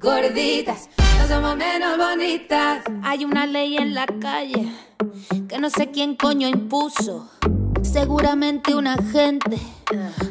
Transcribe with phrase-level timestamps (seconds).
[0.00, 0.88] gorditas,
[1.18, 2.84] no somos menos bonitas.
[3.02, 4.72] Hay una ley en la calle
[5.48, 7.28] que no sé quién coño impuso.
[7.82, 9.58] Seguramente un agente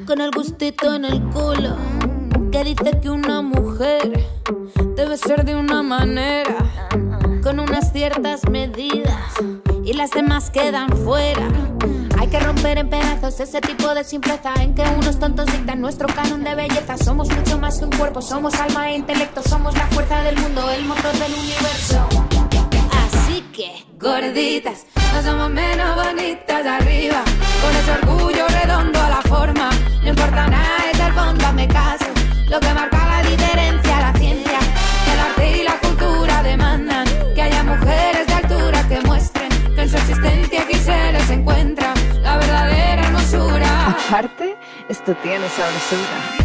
[0.05, 1.75] con el gustito en el culo
[2.51, 4.25] que dice que una mujer
[4.95, 6.55] debe ser de una manera
[7.43, 9.33] con unas ciertas medidas
[9.83, 11.47] y las demás quedan fuera.
[12.19, 16.07] Hay que romper en pedazos ese tipo de simpleza en que unos tontos dictan nuestro
[16.07, 16.97] canon de belleza.
[16.97, 20.69] Somos mucho más que un cuerpo, somos alma e intelecto, somos la fuerza del mundo,
[20.71, 22.07] el motor del universo.
[23.05, 27.23] Así que, gorditas, no somos menos bonitas arriba,
[27.61, 29.69] con ese orgullo redondo a la forma.
[30.01, 32.05] No importa nada, es el fondo, me caso.
[32.49, 33.86] Lo que marca la diferencia,
[44.07, 44.55] Aparte,
[44.87, 46.37] esto tiene sabrosura.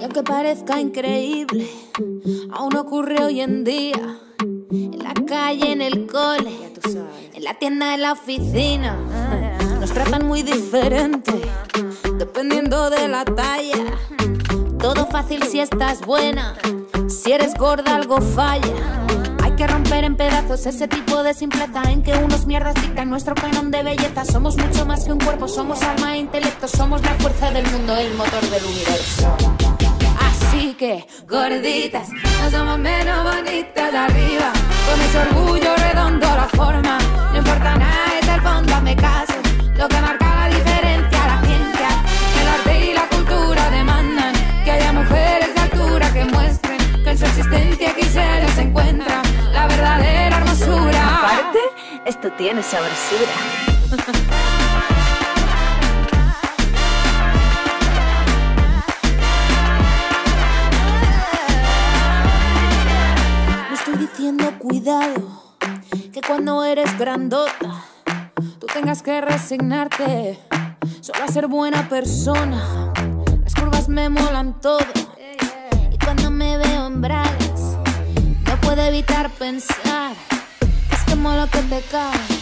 [0.00, 1.68] y aunque parezca increíble,
[2.52, 4.18] aún ocurre hoy en día.
[4.70, 6.72] En la calle, en el cole,
[7.34, 8.96] en la tienda, en la oficina.
[9.78, 11.34] Nos tratan muy diferente,
[12.14, 13.84] dependiendo de la talla.
[14.78, 16.56] Todo fácil si estás buena,
[17.06, 18.74] si eres gorda algo falla.
[19.42, 23.34] Hay que romper en pedazos ese tipo de simpleza en que unos mierdas dictan nuestro
[23.34, 24.24] canon de belleza.
[24.24, 27.96] Somos mucho más que un cuerpo, somos alma e intelecto, somos la fuerza del mundo,
[27.96, 29.36] el motor del universo.
[30.20, 32.08] Así que, gorditas,
[32.42, 34.52] no somos menos bonitas de arriba,
[34.88, 36.98] con ese orgullo redondo la forma.
[37.32, 39.34] No importa nada, es el fondo, hazme caso.
[39.76, 40.37] Lo que marca
[52.38, 53.32] tiene sabrosura.
[63.68, 65.56] no estoy diciendo cuidado,
[66.12, 67.84] que cuando eres grandota,
[68.60, 70.38] tú tengas que resignarte
[71.00, 72.92] solo a ser buena persona.
[73.42, 74.78] Las curvas me molan todo,
[75.90, 77.76] y cuando me veo en bragas,
[78.46, 80.14] no puedo evitar pensar
[80.88, 81.04] que es
[81.50, 82.37] que te caes.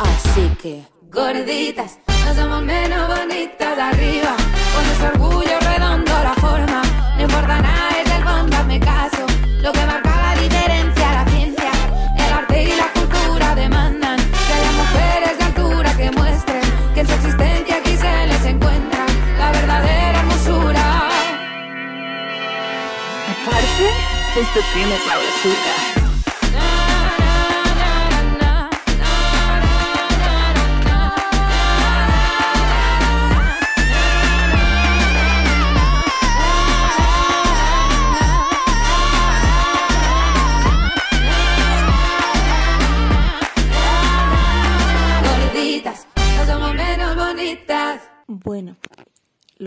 [0.00, 0.82] Así que,
[1.12, 4.34] gorditas, no somos menos bonitas de arriba,
[4.74, 6.82] con ese orgullo redondo la forma.
[7.16, 9.24] No importa nada, es el fondo, hazme caso.
[9.62, 11.70] Lo que marca la diferencia, la ciencia,
[12.16, 16.62] el arte y la cultura demandan que haya mujeres de altura que muestren
[16.92, 19.06] que en su existencia aquí se les encuentra
[19.38, 21.08] la verdadera hermosura.
[23.30, 23.86] Aparte,
[24.40, 25.93] esto tiene sabrosura.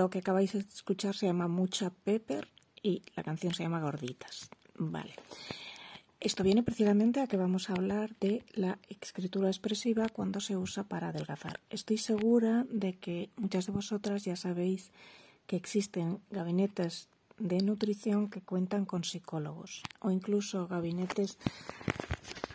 [0.10, 2.48] Que acabáis de escuchar se llama Mucha Pepper
[2.82, 4.50] y la canción se llama Gorditas.
[4.76, 5.14] Vale.
[6.20, 10.84] Esto viene precisamente a que vamos a hablar de la escritura expresiva cuando se usa
[10.84, 11.60] para adelgazar.
[11.70, 14.92] Estoy segura de que muchas de vosotras ya sabéis
[15.46, 17.08] que existen gabinetes
[17.38, 21.38] de nutrición que cuentan con psicólogos o incluso gabinetes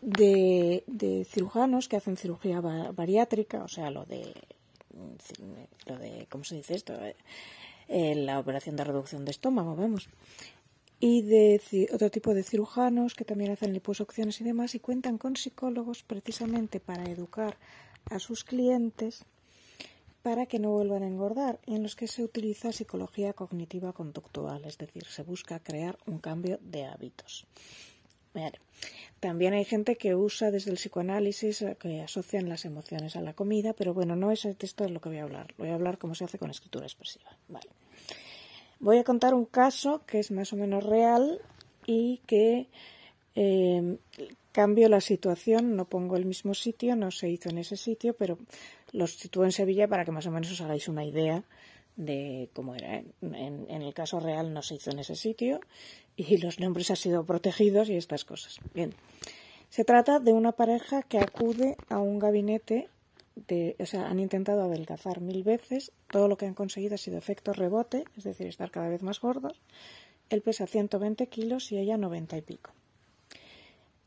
[0.01, 4.35] de, cirujanos que hacen cirugía ba- bariátrica, o sea, lo de,
[5.87, 6.95] lo de ¿cómo se dice esto?
[7.89, 10.09] Eh, la operación de reducción de estómago, vamos.
[11.01, 11.61] Y de
[11.93, 16.79] otro tipo de cirujanos que también hacen liposucciones y demás y cuentan con psicólogos precisamente
[16.79, 17.57] para educar
[18.09, 19.25] a sus clientes
[20.23, 24.79] para que no vuelvan a engordar en los que se utiliza psicología cognitiva conductual, es
[24.79, 27.47] decir, se busca crear un cambio de hábitos.
[29.21, 33.35] También hay gente que usa desde el psicoanálisis eh, que asocian las emociones a la
[33.35, 35.55] comida, pero bueno, no es esto es lo que voy a hablar.
[35.59, 37.31] Voy a hablar cómo se hace con escritura expresiva.
[37.49, 37.69] Vale.
[38.81, 41.41] Voy a contar un caso que es más o menos real
[41.87, 42.67] y que
[43.37, 43.97] eh,
[44.51, 45.77] cambio la situación.
[45.77, 48.39] No pongo el mismo sitio, no se hizo en ese sitio, pero
[48.91, 51.45] los sitúo en Sevilla para que más o menos os hagáis una idea
[51.97, 52.99] de cómo era.
[53.21, 55.61] En, en el caso real no se hizo en ese sitio
[56.17, 58.59] y los nombres han sido protegidos y estas cosas.
[58.75, 58.95] Bien.
[59.71, 62.89] Se trata de una pareja que acude a un gabinete
[63.49, 67.17] de, o sea, han intentado adelgazar mil veces, todo lo que han conseguido ha sido
[67.17, 69.61] efecto rebote, es decir, estar cada vez más gordos.
[70.29, 72.71] Él pesa 120 kilos y ella 90 y pico.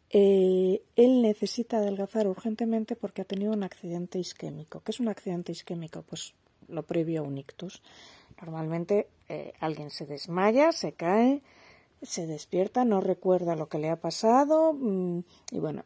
[0.10, 4.82] eh, él necesita adelgazar urgentemente porque ha tenido un accidente isquémico.
[4.82, 6.04] ¿Qué es un accidente isquémico?
[6.04, 6.34] Pues
[6.68, 7.82] lo previo a un ictus.
[8.42, 11.42] Normalmente eh, alguien se desmaya, se cae,
[12.02, 15.20] se despierta, no recuerda lo que le ha pasado mm,
[15.52, 15.84] y bueno,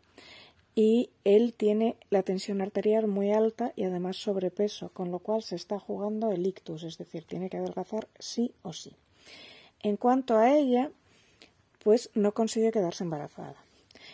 [0.75, 5.55] y él tiene la tensión arterial muy alta y además sobrepeso, con lo cual se
[5.55, 8.95] está jugando el ictus, es decir, tiene que adelgazar sí o sí.
[9.81, 10.91] En cuanto a ella,
[11.83, 13.55] pues no consigue quedarse embarazada.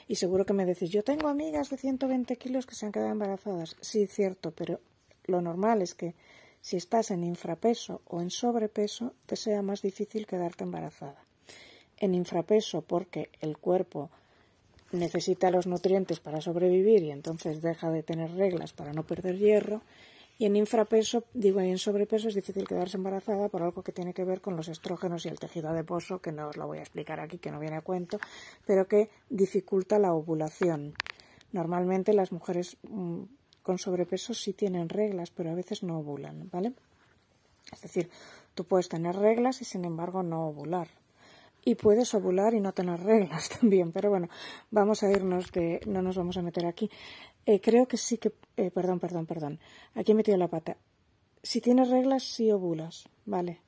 [0.08, 3.12] Y seguro que me decís, yo tengo amigas de 120 kilos que se han quedado
[3.12, 3.76] embarazadas.
[3.82, 4.80] Sí, cierto, pero
[5.26, 6.16] lo normal es que
[6.66, 11.24] si estás en infrapeso o en sobrepeso, te sea más difícil quedarte embarazada.
[11.96, 14.10] En infrapeso porque el cuerpo
[14.92, 19.84] necesita los nutrientes para sobrevivir y entonces deja de tener reglas para no perder hierro.
[20.40, 24.16] Y en infrapeso, digo, y en sobrepeso es difícil quedarse embarazada por algo que tiene
[24.16, 26.82] que ver con los estrógenos y el tejido adiposo, que no os lo voy a
[26.82, 28.18] explicar aquí, que no viene a cuento,
[28.66, 30.96] pero que dificulta la ovulación.
[31.52, 33.26] Normalmente las mujeres mm,
[33.66, 36.74] con sobrepeso sí tienen reglas, pero a veces no ovulan, ¿vale?
[37.74, 38.12] Es decir,
[38.54, 40.88] tú puedes tener reglas y sin embargo no ovular
[41.66, 43.92] y puedes ovular y no tener reglas también.
[43.92, 44.30] Pero bueno,
[44.70, 46.90] vamos a irnos de, no nos vamos a meter aquí.
[47.46, 49.60] Eh, creo que sí que, eh, perdón, perdón, perdón.
[49.96, 50.78] Aquí he metido la pata.
[51.42, 53.62] Si tienes reglas, sí ovulas, vale.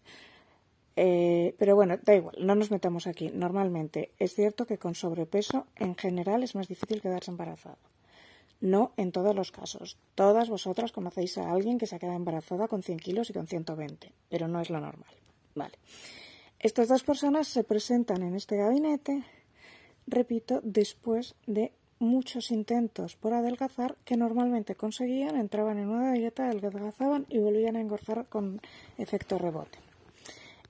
[0.96, 3.30] Eh, pero bueno, da igual, no nos metamos aquí.
[3.32, 7.78] Normalmente es cierto que con sobrepeso en general es más difícil quedarse embarazado.
[8.59, 9.98] No en todos los casos.
[10.15, 13.48] Todas vosotras conocéis a alguien que se ha quedado embarazada con 100 kilos y con
[13.48, 15.12] 120, pero no es lo normal.
[15.56, 15.77] Vale.
[16.59, 19.24] Estas dos personas se presentan en este gabinete,
[20.07, 27.25] repito, después de muchos intentos por adelgazar que normalmente conseguían, entraban en una dieta, adelgazaban
[27.30, 28.62] y volvían a engordar con
[28.98, 29.80] efecto rebote.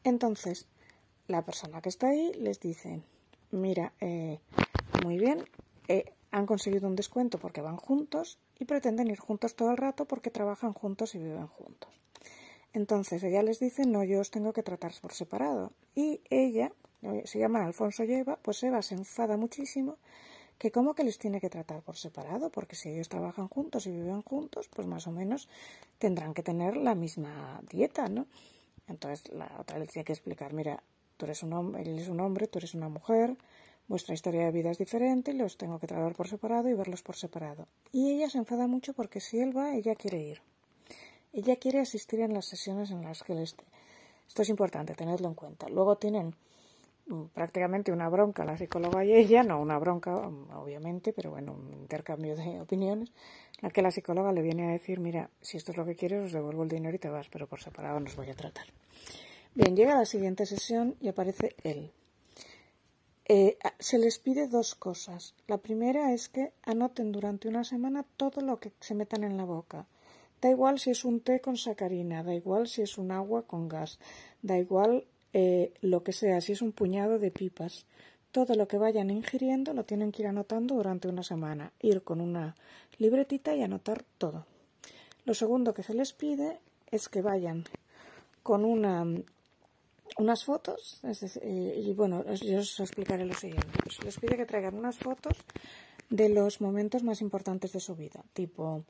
[0.03, 0.67] Entonces,
[1.27, 3.01] la persona que está ahí les dice,
[3.51, 4.39] mira, eh,
[5.03, 5.43] muy bien,
[5.87, 10.05] eh, han conseguido un descuento porque van juntos y pretenden ir juntos todo el rato
[10.05, 11.89] porque trabajan juntos y viven juntos.
[12.73, 15.71] Entonces ella les dice, no, yo os tengo que tratar por separado.
[15.95, 16.71] Y ella,
[17.01, 19.97] eh, se llama Alfonso y Eva, pues Eva se enfada muchísimo
[20.57, 23.91] que cómo que les tiene que tratar por separado, porque si ellos trabajan juntos y
[23.91, 25.47] viven juntos, pues más o menos
[25.99, 28.25] tendrán que tener la misma dieta, ¿no?
[28.87, 30.81] Entonces la otra le tiene que explicar, mira,
[31.17, 33.35] tú eres un hombre, él es un hombre, tú eres una mujer,
[33.87, 37.15] vuestra historia de vida es diferente, los tengo que tratar por separado y verlos por
[37.15, 37.67] separado.
[37.91, 40.41] Y ella se enfada mucho porque si él va, ella quiere ir.
[41.33, 43.63] Ella quiere asistir en las sesiones en las que él esté.
[44.27, 45.69] Esto es importante, tenedlo en cuenta.
[45.69, 46.35] Luego tienen
[47.07, 51.53] mm, prácticamente una bronca la psicóloga y ella, no una bronca, mm, obviamente, pero bueno,
[51.53, 55.57] un intercambio de opiniones, en la que la psicóloga le viene a decir, mira, si
[55.57, 57.99] esto es lo que quieres, os devuelvo el dinero y te vas, pero por separado
[57.99, 58.65] nos voy a tratar.
[59.55, 61.91] Bien, llega la siguiente sesión y aparece él.
[63.29, 65.33] Eh, se les pide dos cosas.
[65.47, 69.43] La primera es que anoten durante una semana todo lo que se metan en la
[69.43, 69.85] boca.
[70.41, 73.67] Da igual si es un té con sacarina, da igual si es un agua con
[73.67, 73.99] gas,
[74.41, 75.03] da igual
[75.33, 77.85] eh, lo que sea, si es un puñado de pipas.
[78.31, 82.21] Todo lo que vayan ingiriendo lo tienen que ir anotando durante una semana, ir con
[82.21, 82.55] una
[82.97, 84.45] libretita y anotar todo.
[85.25, 86.59] Lo segundo que se les pide
[86.91, 87.65] es que vayan
[88.43, 89.05] con una,
[90.17, 93.67] unas fotos, eh, y bueno, yo os explicaré lo siguiente.
[94.03, 95.37] Les pide que traigan unas fotos
[96.09, 98.83] de los momentos más importantes de su vida, tipo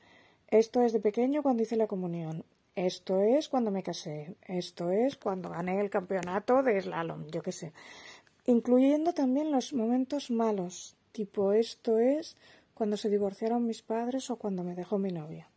[0.49, 2.45] esto es de pequeño cuando hice la comunión.
[2.73, 4.35] Esto es cuando me casé.
[4.47, 7.73] Esto es cuando gané el campeonato de slalom, yo qué sé.
[8.45, 12.37] Incluyendo también los momentos malos, tipo esto es
[12.73, 15.49] cuando se divorciaron mis padres o cuando me dejó mi novia.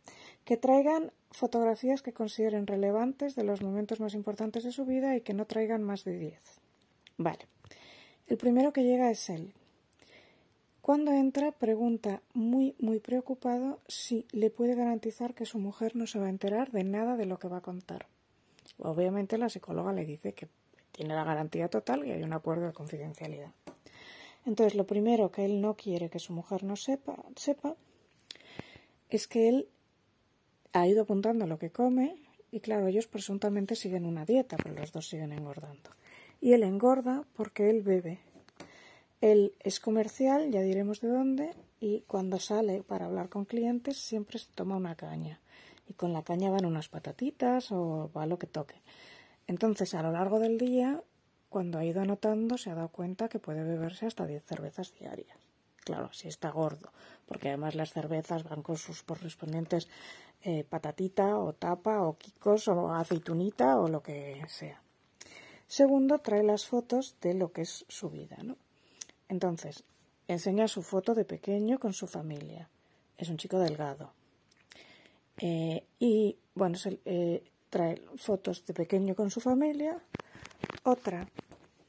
[0.50, 5.21] Que traigan fotografías que consideren relevantes de los momentos más importantes de su vida y
[5.21, 6.42] que no traigan más de diez.
[7.19, 7.47] Vale.
[8.26, 9.52] El primero que llega es él.
[10.83, 16.19] Cuando entra, pregunta muy, muy preocupado si le puede garantizar que su mujer no se
[16.19, 18.07] va a enterar de nada de lo que va a contar.
[18.78, 20.49] Obviamente la psicóloga le dice que
[20.90, 23.52] tiene la garantía total y hay un acuerdo de confidencialidad.
[24.47, 27.76] Entonces, lo primero que él no quiere que su mujer no sepa, sepa
[29.11, 29.69] es que él
[30.73, 32.17] ha ido apuntando lo que come
[32.50, 35.91] y claro, ellos presuntamente siguen una dieta, pero los dos siguen engordando.
[36.41, 38.19] Y él engorda porque él bebe
[39.21, 44.39] él es comercial, ya diremos de dónde, y cuando sale para hablar con clientes siempre
[44.39, 45.41] se toma una caña.
[45.89, 48.77] Y con la caña van unas patatitas o va lo que toque.
[49.47, 51.03] Entonces, a lo largo del día,
[51.49, 55.50] cuando ha ido anotando, se ha dado cuenta que puede beberse hasta 10 cervezas diarias.
[55.90, 56.92] Claro, si está gordo,
[57.26, 59.88] porque además las cervezas van con sus correspondientes
[60.44, 64.80] eh, patatita o tapa o quicos o aceitunita o lo que sea.
[65.66, 68.56] Segundo, trae las fotos de lo que es su vida, ¿no?
[69.28, 69.82] Entonces,
[70.28, 72.68] enseña su foto de pequeño con su familia.
[73.18, 74.12] Es un chico delgado.
[75.38, 79.99] Eh, y bueno, se, eh, trae fotos de pequeño con su familia,
[80.85, 81.26] otra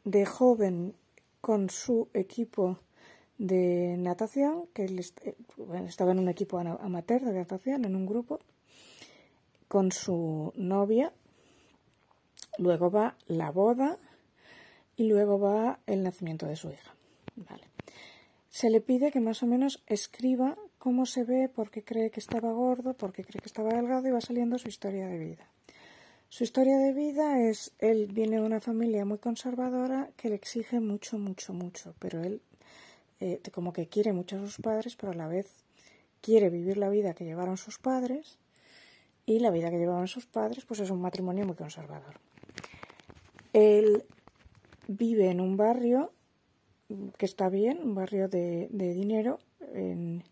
[0.03, 0.95] de joven
[1.39, 2.79] con su equipo
[3.41, 5.35] de natación, que él eh,
[5.87, 8.39] estaba en un equipo amateur de natación, en un grupo,
[9.67, 11.11] con su novia.
[12.59, 13.97] Luego va la boda
[14.95, 16.93] y luego va el nacimiento de su hija.
[17.35, 17.63] Vale.
[18.49, 22.19] Se le pide que más o menos escriba cómo se ve, por qué cree que
[22.19, 25.47] estaba gordo, por qué cree que estaba delgado y va saliendo su historia de vida.
[26.29, 30.79] Su historia de vida es, él viene de una familia muy conservadora que le exige
[30.79, 32.41] mucho, mucho, mucho, pero él
[33.21, 35.47] eh, como que quiere mucho a sus padres, pero a la vez
[36.21, 38.39] quiere vivir la vida que llevaron sus padres
[39.27, 42.19] y la vida que llevaban sus padres pues es un matrimonio muy conservador.
[43.53, 44.03] Él
[44.87, 46.11] vive en un barrio
[47.17, 49.39] que está bien, un barrio de, dinero
[49.73, 50.23] en,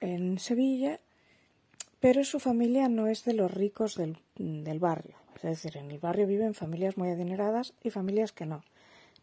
[0.00, 1.00] en, Sevilla,
[2.00, 5.16] pero su familia no es de los ricos del, del barrio.
[5.36, 8.62] Es decir, en el barrio viven familias muy adineradas y familias que no.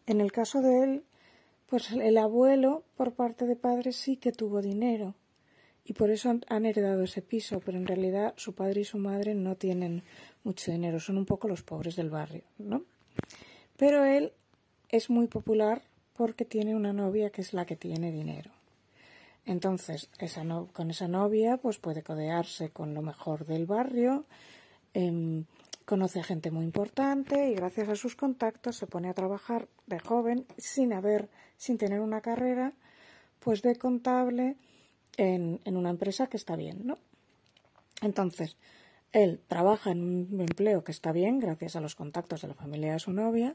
[0.06, 1.04] En el caso de él,
[1.72, 5.14] pues el abuelo, por parte de padre, sí que tuvo dinero
[5.86, 9.34] y por eso han, heredado ese piso, pero en realidad su padre y su madre
[9.34, 10.02] no tienen
[10.44, 12.84] mucho dinero, son un poco los pobres del barrio, ¿no?
[13.78, 14.34] Pero él
[14.90, 15.80] es muy popular
[16.12, 18.50] porque tiene una novia que es la que tiene dinero.
[19.46, 24.26] Entonces, esa con esa novia, pues puede codearse con lo mejor del barrio,
[24.92, 25.46] em,
[25.86, 29.98] conoce a gente muy importante y gracias a sus contactos se pone a trabajar de
[29.98, 31.30] joven sin haber
[31.62, 32.72] sin tener una carrera,
[33.38, 34.56] pues de contable
[35.16, 36.98] en, una empresa que está bien, ¿no?
[38.00, 38.56] Entonces,
[39.12, 42.94] él trabaja en un empleo que está bien, gracias a los contactos de la familia
[42.94, 43.54] de su novia,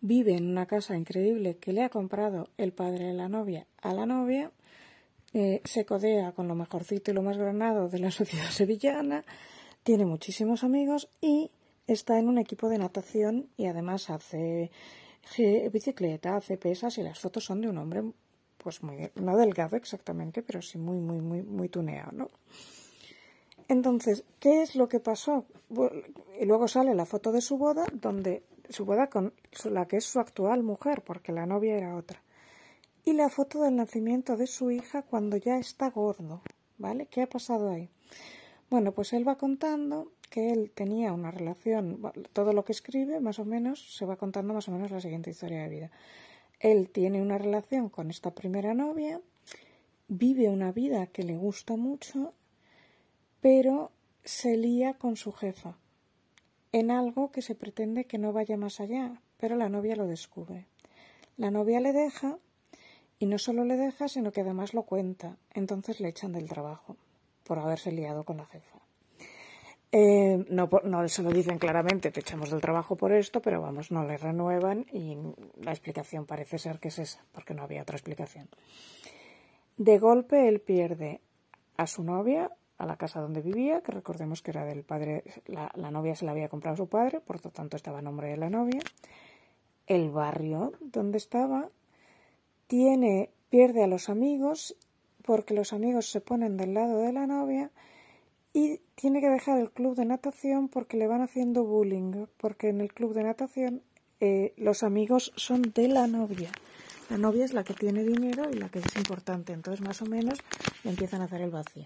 [0.00, 3.92] vive en una casa increíble que le ha comprado el padre de la novia a
[3.92, 4.50] la novia,
[5.34, 9.26] eh, se codea con lo mejorcito y lo más granado de la sociedad sevillana,
[9.82, 11.50] tiene muchísimos amigos y
[11.86, 14.70] está en un equipo de natación y además hace
[15.72, 18.02] bicicleta, hace pesas y las fotos son de un hombre,
[18.58, 22.30] pues muy, no delgado exactamente, pero sí muy, muy, muy, muy tuneado, ¿no?
[23.68, 25.44] Entonces, ¿qué es lo que pasó?
[26.40, 29.32] Y luego sale la foto de su boda, donde su boda con
[29.64, 32.22] la que es su actual mujer, porque la novia era otra.
[33.04, 36.42] Y la foto del nacimiento de su hija cuando ya está gordo,
[36.78, 37.06] ¿vale?
[37.06, 37.90] ¿Qué ha pasado ahí?
[38.68, 42.00] Bueno, pues él va contando que él tenía una relación,
[42.32, 45.30] todo lo que escribe más o menos se va contando más o menos la siguiente
[45.30, 45.90] historia de vida.
[46.60, 49.20] Él tiene una relación con esta primera novia,
[50.08, 52.32] vive una vida que le gusta mucho,
[53.40, 53.90] pero
[54.24, 55.76] se lía con su jefa
[56.72, 60.66] en algo que se pretende que no vaya más allá, pero la novia lo descubre.
[61.36, 62.38] La novia le deja
[63.18, 66.96] y no solo le deja, sino que además lo cuenta, entonces le echan del trabajo
[67.44, 68.75] por haberse liado con la jefa.
[69.92, 73.90] Eh, no, no se lo dicen claramente, te echamos del trabajo por esto, pero vamos,
[73.90, 75.16] no le renuevan y
[75.62, 78.48] la explicación parece ser que es esa, porque no había otra explicación.
[79.76, 81.20] De golpe él pierde
[81.76, 85.70] a su novia, a la casa donde vivía, que recordemos que era del padre, la,
[85.74, 88.28] la novia se la había comprado a su padre, por lo tanto estaba a nombre
[88.28, 88.80] de la novia,
[89.86, 91.70] el barrio donde estaba,
[92.66, 94.76] tiene, pierde a los amigos,
[95.24, 97.70] porque los amigos se ponen del lado de la novia,
[98.56, 102.80] y tiene que dejar el club de natación porque le van haciendo bullying, porque en
[102.80, 103.82] el club de natación
[104.18, 106.50] eh, los amigos son de la novia.
[107.10, 110.06] La novia es la que tiene dinero y la que es importante, entonces más o
[110.06, 110.38] menos
[110.84, 111.84] le empiezan a hacer el vacío.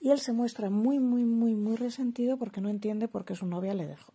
[0.00, 3.46] Y él se muestra muy, muy, muy, muy resentido porque no entiende por qué su
[3.46, 4.12] novia le dejó.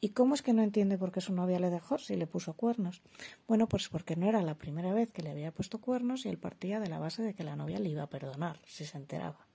[0.00, 2.54] ¿Y cómo es que no entiende por qué su novia le dejó si le puso
[2.54, 3.02] cuernos?
[3.48, 6.38] Bueno, pues porque no era la primera vez que le había puesto cuernos y él
[6.38, 9.48] partía de la base de que la novia le iba a perdonar si se enteraba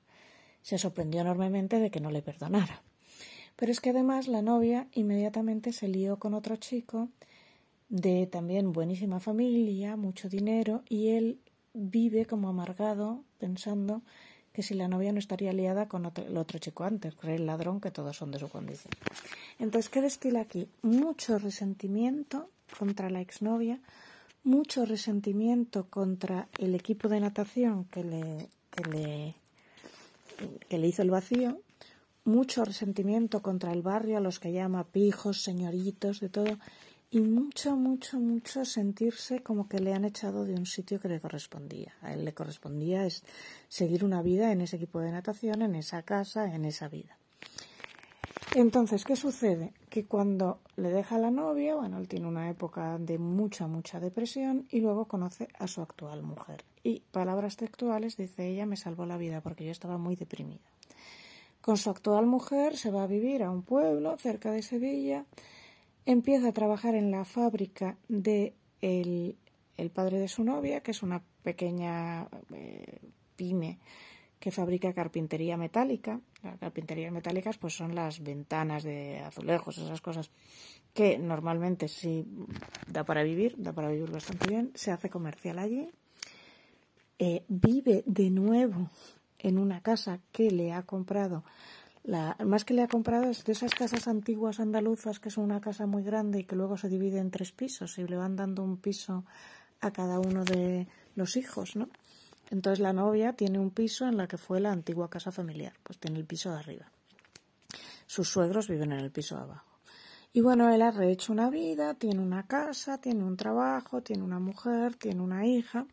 [0.68, 2.82] se sorprendió enormemente de que no le perdonara.
[3.56, 7.08] Pero es que además la novia inmediatamente se lió con otro chico
[7.88, 11.40] de también buenísima familia, mucho dinero, y él
[11.74, 14.02] vive como amargado pensando
[14.52, 17.80] que si la novia no estaría liada con el otro chico antes, cree el ladrón
[17.80, 18.92] que todos son de su condición.
[19.60, 20.68] Entonces, ¿qué destila aquí?
[20.82, 23.80] Mucho resentimiento contra la exnovia,
[24.44, 29.36] mucho resentimiento contra el equipo de natación que le, que le
[30.70, 31.62] que le hizo el vacío,
[32.24, 36.58] mucho resentimiento contra el barrio, a los que llama pijos, señoritos, de todo,
[37.10, 41.22] y mucho, mucho, mucho sentirse como que le han echado de un sitio que le
[41.22, 41.94] correspondía.
[42.02, 43.24] A él le correspondía es
[43.70, 47.18] seguir una vida en ese equipo de natación, en esa casa, en esa vida.
[48.60, 49.72] Entonces, ¿qué sucede?
[49.88, 54.00] Que cuando le deja a la novia, bueno, él tiene una época de mucha, mucha
[54.00, 56.66] depresión y luego conoce a su actual mujer.
[56.84, 60.72] Y palabras textuales dice ella me salvó la vida porque yo estaba muy deprimida.
[61.62, 65.26] Con su actual mujer se va a vivir a un pueblo cerca de Sevilla,
[66.08, 69.38] empieza a trabajar en la fábrica de el,
[69.94, 73.02] padre de su novia, que es una pequeña eh,
[73.36, 73.78] pyme
[74.40, 76.20] que fabrica carpintería metálica.
[76.44, 80.30] Las carpinterías metálicas pues son las ventanas de azulejos, esas cosas
[80.94, 82.26] que normalmente sí
[82.88, 84.72] da para vivir, da para vivir bastante bien.
[84.76, 85.90] Se hace comercial allí.
[87.20, 88.90] Eh, vive de nuevo
[89.40, 91.44] en una casa que le ha comprado.
[92.04, 95.60] La, más que le ha comprado es de esas casas antiguas andaluzas que son una
[95.60, 98.64] casa muy grande y que luego se divide en tres pisos y le van dando
[98.64, 99.26] un piso
[99.82, 101.90] a cada uno de los hijos, ¿no?
[102.50, 106.00] Entonces la novia tiene un piso en la que fue la antigua casa familiar, pues
[106.00, 106.92] tiene el piso de arriba.
[108.06, 109.68] Sus suegros viven en el piso de abajo.
[110.32, 114.40] Y bueno, él ha rehecho una vida, tiene una casa, tiene un trabajo, tiene una
[114.40, 115.88] mujer, tiene una hija.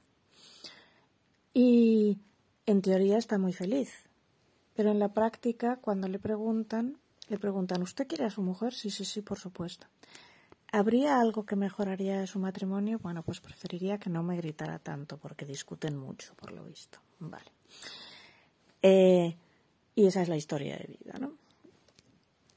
[1.52, 2.18] Y
[2.66, 3.92] en teoría está muy feliz.
[4.75, 8.75] Pero en la práctica, cuando le preguntan, le preguntan, ¿usted quiere a su mujer?
[8.75, 9.87] Sí, sí, sí, por supuesto.
[10.74, 12.98] ¿Habría algo que mejoraría su matrimonio?
[12.98, 16.98] Bueno, pues preferiría que no me gritara tanto porque discuten mucho, por lo visto.
[17.20, 17.52] Vale.
[18.82, 19.36] Eh,
[19.94, 21.34] y esa es la historia de vida, ¿no?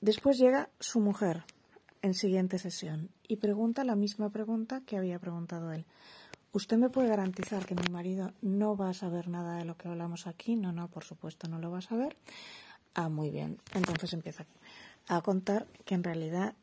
[0.02, 1.44] Después llega su mujer
[2.02, 5.86] en siguiente sesión y pregunta la misma pregunta que había preguntado él.
[6.54, 9.90] ¿Usted me puede garantizar que mi marido no va a saber nada de lo que
[9.90, 10.56] hablamos aquí?
[10.56, 12.18] No, no, por supuesto no lo va a saber.
[12.96, 13.60] Ah, muy bien.
[13.76, 14.48] Entonces empieza
[15.08, 16.56] a contar que en realidad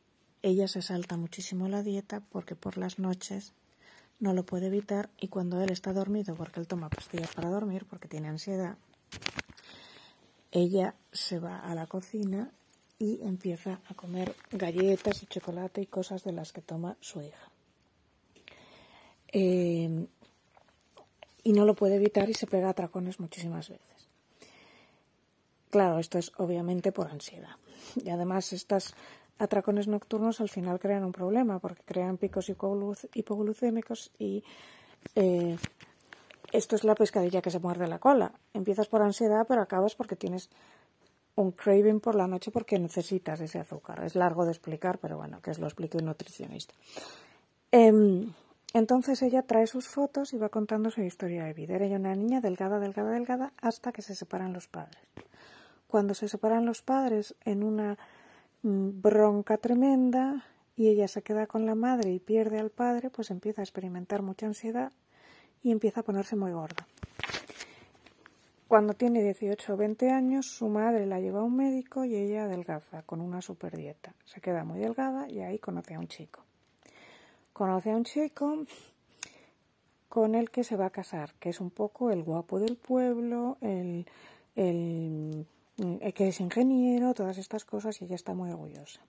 [0.44, 3.54] ella se salta muchísimo la dieta porque por las noches
[4.20, 7.86] no lo puede evitar y cuando él está dormido, porque él toma pastillas para dormir,
[7.88, 8.76] porque tiene ansiedad,
[10.52, 12.50] ella se va a la cocina
[12.98, 17.50] y empieza a comer galletas y chocolate y cosas de las que toma su hija.
[19.32, 20.06] Eh,
[21.42, 24.08] y no lo puede evitar y se pega a tracones muchísimas veces.
[25.70, 27.56] Claro, esto es obviamente por ansiedad.
[27.96, 28.94] Y además estas
[29.38, 34.44] atracones nocturnos al final crean un problema porque crean picos hipoglucémicos y
[35.14, 35.56] eh,
[36.52, 38.32] esto es la pescadilla que se muerde la cola.
[38.52, 40.50] Empiezas por ansiedad, pero acabas porque tienes
[41.36, 44.04] un craving por la noche porque necesitas ese azúcar.
[44.04, 46.74] Es largo de explicar, pero bueno, que os lo explique un nutricionista.
[47.72, 48.32] Em,
[48.72, 51.74] entonces ella trae sus fotos y va contando su historia de vida.
[51.74, 55.02] Era una niña delgada, delgada, delgada, hasta que se separan los padres.
[55.88, 57.98] Cuando se separan los padres en una
[58.64, 60.42] bronca tremenda
[60.74, 64.22] y ella se queda con la madre y pierde al padre, pues empieza a experimentar
[64.22, 64.90] mucha ansiedad
[65.62, 66.86] y empieza a ponerse muy gorda.
[68.66, 72.44] Cuando tiene 18 o 20 años, su madre la lleva a un médico y ella
[72.44, 74.14] adelgaza con una super dieta.
[74.24, 76.40] Se queda muy delgada y ahí conoce a un chico.
[77.52, 78.64] Conoce a un chico
[80.08, 83.58] con el que se va a casar, que es un poco el guapo del pueblo,
[83.60, 84.06] el,
[84.56, 89.00] el que es ingeniero, todas estas cosas y ella está muy orgullosa.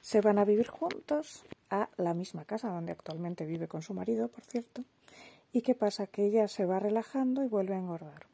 [0.00, 4.28] Se van a vivir juntos a la misma casa donde actualmente vive con su marido,
[4.28, 4.84] por cierto.
[5.52, 6.06] ¿Y qué pasa?
[6.06, 8.26] Que ella se va relajando y vuelve a engordar.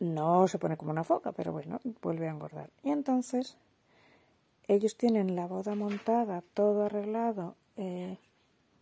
[0.00, 2.70] No se pone como una foca, pero bueno, vuelve a engordar.
[2.82, 3.56] Y entonces
[4.68, 8.18] ellos tienen la boda montada, todo arreglado, eh,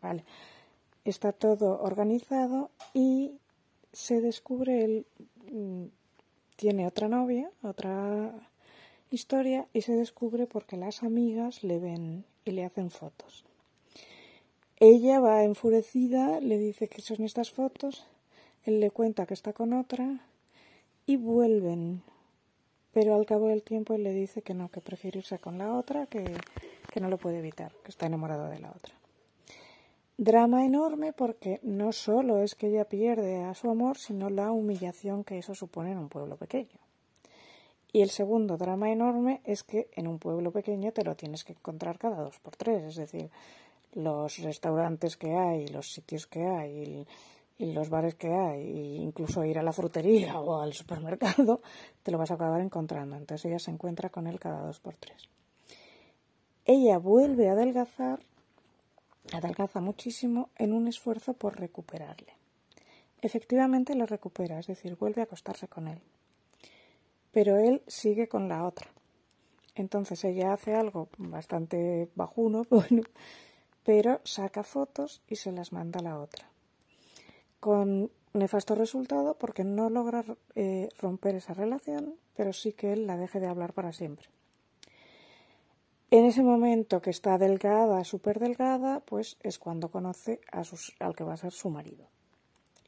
[0.01, 0.25] vale,
[1.05, 3.39] está todo organizado y
[3.93, 5.07] se descubre el
[5.51, 5.87] mm,
[6.63, 8.33] tiene otra novia, otra
[9.11, 13.45] historia, y se descubre porque las amigas le ven y le hacen fotos.
[14.79, 18.07] Ella va enfurecida, le dice que son estas fotos,
[18.63, 20.21] él le cuenta que está con otra
[21.05, 22.05] y vuelven.
[22.93, 25.75] Pero al cabo del tiempo él le dice que no, que prefiere irse con la
[25.75, 26.33] otra, que,
[26.93, 28.95] que no lo puede evitar, que está enamorado de la otra.
[30.23, 35.25] Drama enorme porque no solo es que ella pierde a su amor, sino la humillación
[35.25, 36.79] que eso supone en un pueblo pequeño.
[37.93, 41.55] Y el segundo drama enorme es que en un pueblo pequeño te lo tienes que
[41.55, 43.31] encontrar cada dos por tres, es decir,
[43.95, 47.05] los restaurantes que hay, los sitios que hay,
[47.59, 51.63] y los bares que hay, e incluso ir a la frutería o al supermercado,
[52.05, 53.17] te lo vas a acabar encontrando.
[53.17, 55.29] Entonces ella se encuentra con él cada dos por tres.
[56.65, 58.21] Ella vuelve a adelgazar
[59.33, 62.35] adelgaza muchísimo en un esfuerzo por recuperarle.
[63.21, 66.01] Efectivamente lo recupera, es decir, vuelve a acostarse con él.
[67.31, 68.89] Pero él sigue con la otra.
[69.75, 73.03] Entonces ella hace algo bastante bajuno, bueno,
[73.85, 76.51] pero saca fotos y se las manda a la otra.
[77.61, 83.17] Con nefasto resultado porque no logra eh, romper esa relación, pero sí que él la
[83.17, 84.27] deje de hablar para siempre.
[86.13, 91.17] En ese momento que está delgada, súper delgada, pues es cuando conoce a sus, al
[91.17, 92.07] que va a ser su marido.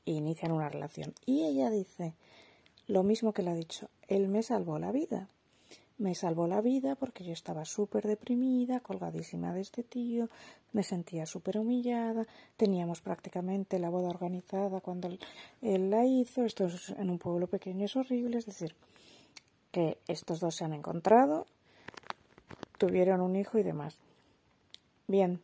[0.04, 1.14] E inician una relación.
[1.24, 2.12] Y ella dice
[2.86, 5.30] lo mismo que le ha dicho, él me salvó la vida.
[5.96, 10.28] Me salvó la vida porque yo estaba súper deprimida, colgadísima de este tío,
[10.74, 12.26] me sentía súper humillada,
[12.58, 15.08] teníamos prácticamente la boda organizada cuando
[15.62, 18.74] él, la hizo, esto es en un pueblo pequeño es horrible, es decir,
[19.70, 21.46] que estos dos se han encontrado,
[22.86, 23.98] tuvieron un hijo y demás.
[25.06, 25.40] Bien,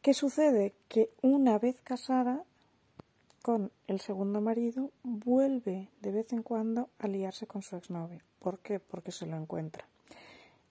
[0.00, 0.74] ¿qué sucede?
[0.88, 2.42] Que una vez casada
[3.42, 8.20] con el segundo marido, vuelve de vez en cuando a liarse con su exnovio.
[8.38, 8.80] ¿Por qué?
[8.80, 9.84] Porque se lo encuentra.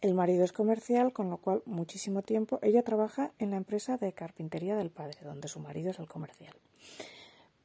[0.02, 4.14] El marido es comercial, con lo cual muchísimo tiempo ella trabaja en la empresa de
[4.14, 6.56] carpintería del padre, donde su marido es el comercial.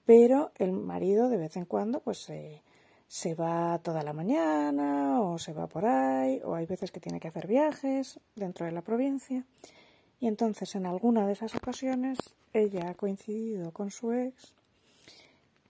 [0.05, 2.63] Pero el marido de vez en cuando pues se
[3.13, 7.21] se va toda la mañana o se va por ahí o hay veces que tiene
[7.21, 9.45] que hacer viajes dentro de la provincia
[10.19, 12.17] y entonces en alguna de esas ocasiones
[12.55, 14.55] ella ha coincidido con su ex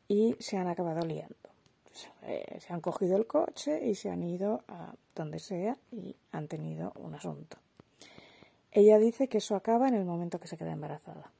[0.06, 1.34] y se han acabado liando.
[2.22, 6.46] Eh, se han cogido el coche y se han ido a donde sea y han
[6.46, 7.56] tenido un asunto.
[8.70, 11.32] Ella dice que eso acaba en el momento que se queda embarazada,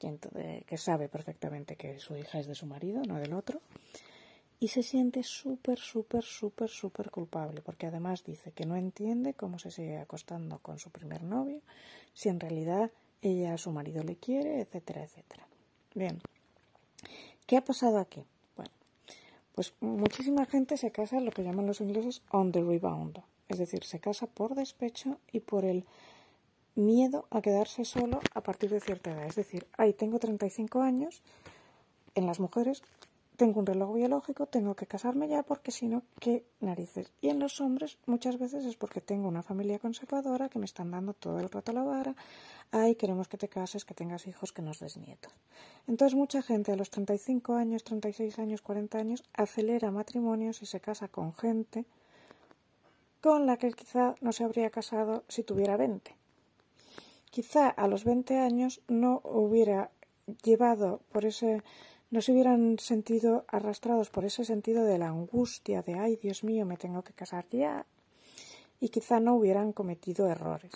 [0.00, 3.60] que sabe perfectamente que su hija es de su marido, no del otro,
[4.60, 9.58] y se siente súper, súper, súper, súper culpable, porque además dice que no entiende cómo
[9.58, 11.60] se sigue acostando con su primer novio,
[12.14, 12.90] si en realidad
[13.22, 15.46] ella a su marido le quiere, etcétera, etcétera.
[15.94, 16.20] Bien,
[17.46, 18.22] ¿qué ha pasado aquí?
[18.56, 18.72] Bueno,
[19.54, 23.84] pues muchísima gente se casa, lo que llaman los ingleses, on the rebound, es decir,
[23.84, 25.84] se casa por despecho y por el
[26.74, 29.26] miedo a quedarse solo a partir de cierta edad.
[29.26, 31.22] Es decir, ahí tengo 35 años,
[32.14, 32.82] en las mujeres
[33.36, 37.12] tengo un reloj biológico, tengo que casarme ya porque si no, qué narices.
[37.20, 40.90] Y en los hombres muchas veces es porque tengo una familia conservadora que me están
[40.90, 42.14] dando todo el rato la vara,
[42.70, 45.32] ay, queremos que te cases, que tengas hijos, que nos des nietos.
[45.88, 50.80] Entonces mucha gente a los 35 años, 36 años, 40 años acelera matrimonios y se
[50.80, 51.84] casa con gente
[53.20, 56.14] con la que quizá no se habría casado si tuviera 20.
[57.30, 59.90] Quizá a los 20 años no hubiera
[60.42, 61.62] llevado por ese
[62.10, 66.64] no se hubieran sentido arrastrados por ese sentido de la angustia de ay Dios mío
[66.66, 67.86] me tengo que casar ya
[68.80, 70.72] y quizá no hubieran cometido errores.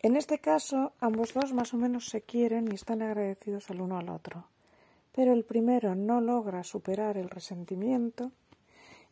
[0.00, 3.98] En este caso ambos dos más o menos se quieren y están agradecidos el uno
[3.98, 4.46] al otro,
[5.12, 8.30] pero el primero no logra superar el resentimiento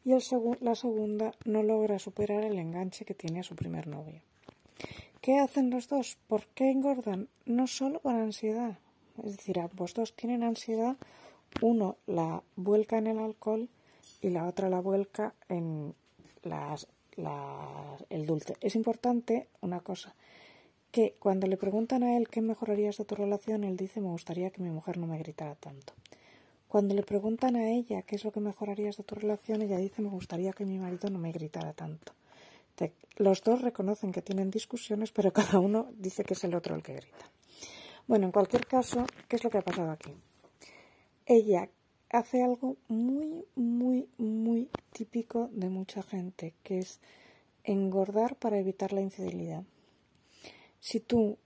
[0.05, 0.22] y el
[0.61, 4.22] la segunda no logra superar el enganche que tiene a su primer novio.
[5.20, 6.16] ¿Qué hacen los dos?
[6.29, 7.29] ¿Por qué engordan?
[7.44, 8.79] No solo por ansiedad,
[9.25, 10.96] es decir, ambos dos tienen ansiedad
[11.61, 13.69] uno la vuelca en el alcohol
[14.21, 15.95] y la otra la vuelca en
[16.42, 16.87] las,
[18.11, 18.57] el dulce.
[18.61, 20.14] Es importante una cosa,
[20.90, 24.51] que cuando le preguntan a él qué mejorarías de tu relación, él dice me gustaría
[24.51, 25.92] que mi mujer no me gritara tanto.
[26.69, 30.03] Cuando le preguntan a ella qué es lo que mejorarías de tu relación, ella dice
[30.03, 32.12] me gustaría que mi marido no me gritara tanto.
[33.16, 36.83] los dos reconocen que tienen discusiones, pero cada uno dice que es el otro el
[36.83, 37.31] que grita.
[38.07, 40.12] Bueno, en cualquier caso, ¿qué es lo que ha pasado aquí?
[41.27, 41.69] Ella
[42.11, 47.01] hace algo muy, muy, muy típico de mucha gente, que es
[47.65, 49.65] engordar para evitar la infidelidad.
[50.81, 51.37] Si tú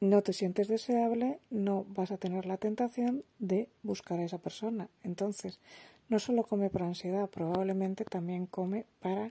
[0.00, 4.88] no te sientes deseable, no vas a tener la tentación de buscar a esa persona.
[5.04, 5.60] Entonces,
[6.08, 9.30] no solo come por ansiedad, probablemente también come para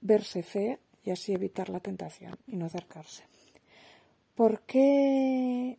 [0.00, 3.24] verse fea y así evitar la tentación y no acercarse.
[4.36, 5.78] ¿Por qué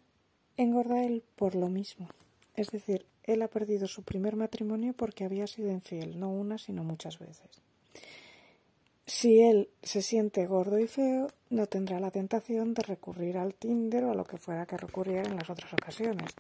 [0.58, 1.24] engorda él?
[1.36, 2.10] Por lo mismo.
[2.58, 6.84] Es decir, él ha perdido su primer matrimonio porque había sido infiel, no una, sino
[6.84, 7.62] muchas veces.
[9.06, 14.04] Si él se siente gordo y feo, no tendrá la tentación de recurrir al Tinder
[14.04, 16.32] o a lo que fuera que recurriera en las otras ocasiones,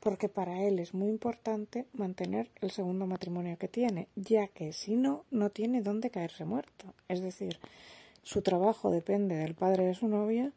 [0.00, 4.96] porque para él es muy importante mantener el segundo matrimonio que tiene, ya que si
[4.96, 6.94] no, no tiene dónde caerse muerto.
[7.08, 7.58] Es decir,
[8.22, 10.52] su trabajo depende del padre de su novia,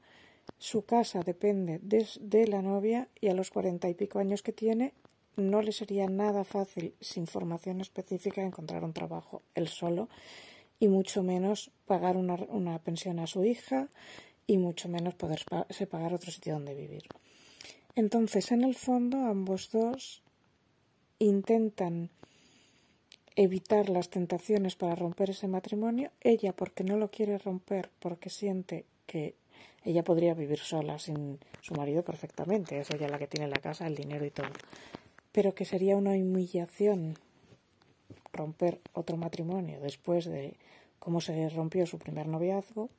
[0.58, 4.94] su casa depende de, la novia y a los cuarenta y pico años que tiene
[5.36, 10.10] no le sería nada fácil sin formación específica encontrar un trabajo él solo
[10.80, 13.90] y mucho menos pagar una, una pensión a su hija
[14.48, 17.04] y mucho menos poderse pagar otro sitio donde vivir.
[17.96, 20.24] Entonces, en el fondo, ambos dos
[21.20, 22.10] intentan
[23.36, 28.86] evitar las tentaciones para romper ese matrimonio, ella porque no lo quiere romper, porque siente
[29.06, 29.36] que
[29.84, 33.88] ella podría vivir sola sin su marido perfectamente, es ella la que tiene la casa,
[33.88, 34.50] el dinero y todo.
[35.32, 37.18] Pero que sería una humillación
[38.34, 40.56] romper otro matrimonio después de
[41.00, 42.90] cómo se rompió su primer noviazgo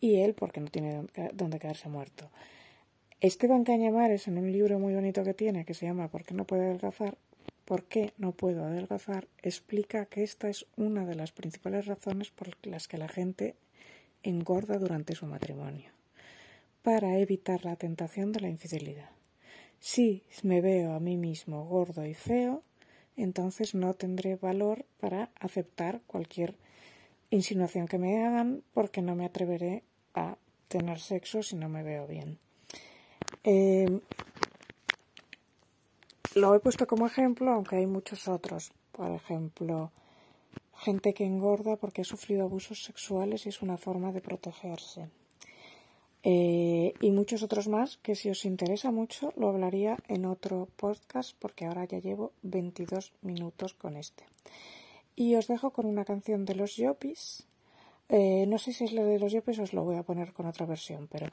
[0.00, 2.30] y él porque no tiene dónde quedarse muerto.
[3.20, 6.44] Esteban Cañamares, en un libro muy bonito que tiene, que se llama ¿Por qué no
[6.44, 7.16] puedo adelgazar?
[7.64, 9.26] ¿Por qué no puedo adelgazar?
[9.42, 13.54] explica que esta es una de las principales razones por las que la gente
[14.22, 15.90] engorda durante su matrimonio,
[16.84, 19.08] para evitar la tentación de la infidelidad.
[19.80, 22.62] Si me veo a mí mismo gordo y feo,
[23.16, 26.54] entonces no tendré valor para aceptar cualquier
[27.30, 30.36] insinuación que me hagan porque no me atreveré a
[30.68, 32.38] tener sexo si no me veo bien.
[33.44, 34.00] Eh,
[36.34, 38.72] lo he puesto como ejemplo, aunque hay muchos otros.
[38.92, 39.90] Por ejemplo,
[40.76, 45.08] gente que engorda porque ha sufrido abusos sexuales y es una forma de protegerse.
[46.26, 51.36] Eh, y muchos otros más que si os interesa mucho lo hablaría en otro podcast
[51.38, 54.24] porque ahora ya llevo 22 minutos con este.
[55.14, 57.46] Y os dejo con una canción de los Yopis.
[58.08, 60.46] Eh, no sé si es la de los Yopis os lo voy a poner con
[60.46, 61.28] otra versión, pero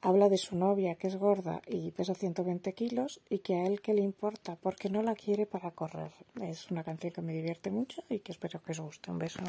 [0.00, 3.80] habla de su novia que es gorda y pesa 120 kilos y que a él
[3.80, 6.12] que le importa porque no la quiere para correr.
[6.40, 9.12] Es una canción que me divierte mucho y que espero que os guste.
[9.12, 9.40] Un beso.